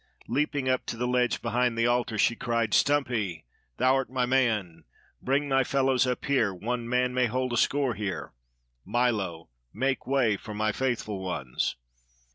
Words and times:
Leaping 0.27 0.67
up 0.67 0.83
to 0.87 0.97
the 0.97 1.05
ledge 1.05 1.43
behind 1.43 1.77
the 1.77 1.85
altar, 1.85 2.17
she 2.17 2.35
cried: 2.35 2.73
"Stumpy! 2.73 3.45
Thou'rt 3.77 4.09
my 4.09 4.25
man. 4.25 4.83
Bring 5.21 5.47
thy 5.47 5.63
fellows 5.63 6.07
up 6.07 6.25
here; 6.25 6.51
one 6.51 6.89
man 6.89 7.13
may 7.13 7.27
hold 7.27 7.53
a 7.53 7.57
score 7.57 7.93
here. 7.93 8.33
Milo! 8.83 9.49
Make 9.71 10.07
way 10.07 10.37
for 10.37 10.55
my 10.55 10.71
faithful 10.71 11.19
ones!" 11.23 11.75